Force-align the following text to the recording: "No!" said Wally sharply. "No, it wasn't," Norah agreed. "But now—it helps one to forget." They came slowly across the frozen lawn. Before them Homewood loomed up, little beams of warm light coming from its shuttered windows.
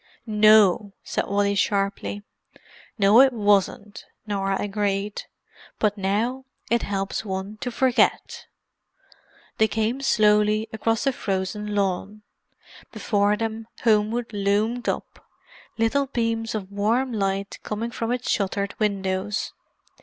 "No!" 0.25 0.93
said 1.03 1.27
Wally 1.27 1.53
sharply. 1.53 2.23
"No, 2.97 3.19
it 3.21 3.31
wasn't," 3.33 4.03
Norah 4.25 4.59
agreed. 4.59 5.21
"But 5.77 5.95
now—it 5.95 6.81
helps 6.81 7.23
one 7.23 7.57
to 7.61 7.69
forget." 7.69 8.47
They 9.59 9.67
came 9.67 10.01
slowly 10.01 10.67
across 10.73 11.03
the 11.03 11.13
frozen 11.13 11.75
lawn. 11.75 12.23
Before 12.91 13.37
them 13.37 13.67
Homewood 13.83 14.33
loomed 14.33 14.89
up, 14.89 15.23
little 15.77 16.07
beams 16.07 16.55
of 16.55 16.71
warm 16.71 17.13
light 17.13 17.59
coming 17.61 17.91
from 17.91 18.11
its 18.11 18.27
shuttered 18.27 18.73
windows. 18.79 19.53